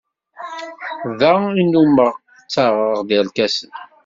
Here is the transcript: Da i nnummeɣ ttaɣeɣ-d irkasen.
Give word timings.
Da 1.19 1.31
i 1.61 1.63
nnummeɣ 1.65 2.13
ttaɣeɣ-d 2.39 3.09
irkasen. 3.17 3.71